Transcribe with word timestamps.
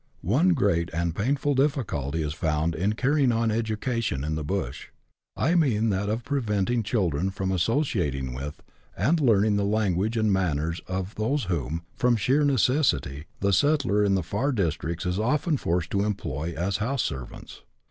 One 0.25 0.53
great 0.55 0.89
and 0.95 1.15
painful 1.15 1.53
difficulty 1.53 2.23
is 2.23 2.33
found 2.33 2.73
in 2.73 2.93
carrying 2.93 3.31
on 3.31 3.49
educa 3.51 4.01
tion 4.01 4.23
in 4.23 4.33
the 4.33 4.43
bush— 4.43 4.87
I 5.37 5.53
mean 5.53 5.91
that 5.91 6.09
of 6.09 6.23
preventing 6.23 6.81
children 6.81 7.29
from 7.29 7.51
associating 7.51 8.33
with, 8.33 8.63
and 8.97 9.21
learning 9.21 9.57
the 9.57 9.63
language 9.63 10.17
and 10.17 10.33
manners 10.33 10.81
of 10.87 11.13
those 11.13 11.43
whom, 11.43 11.83
from 11.95 12.15
sheer 12.15 12.43
necessity, 12.43 13.25
the 13.41 13.53
settler 13.53 14.03
in 14.03 14.15
the 14.15 14.23
far 14.23 14.51
districts 14.51 15.05
is 15.05 15.19
often 15.19 15.55
forced 15.57 15.91
to 15.91 16.01
employ 16.03 16.55
as 16.57 16.77
house 16.77 17.03
servants. 17.03 17.61